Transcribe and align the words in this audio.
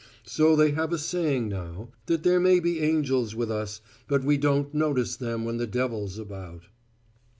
So 0.25 0.55
they 0.55 0.71
have 0.71 0.91
a 0.91 0.97
saying 0.97 1.47
now, 1.49 1.89
that 2.07 2.23
there 2.23 2.39
may 2.39 2.59
be 2.59 2.79
angels 2.79 3.35
with 3.35 3.51
us, 3.51 3.81
but 4.07 4.23
we 4.23 4.35
don't 4.35 4.73
notice 4.73 5.15
them 5.15 5.45
when 5.45 5.57
the 5.57 5.67
devil's 5.67 6.17
about." 6.17 6.63